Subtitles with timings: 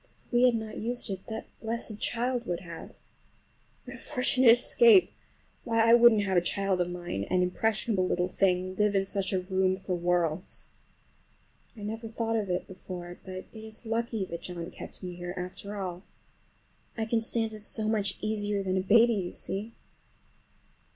[0.25, 2.95] If we had not used it that blessed child would have!
[3.85, 5.13] What a fortunate escape!
[5.63, 9.31] Why, I wouldn't have a child of mine, an impressionable little thing, live in such
[9.31, 10.69] a room for worlds.
[11.77, 15.35] I never thought of it before, but it is lucky that John kept me here
[15.37, 16.01] after all.
[16.97, 19.75] I can stand it so much easier than a baby, you see.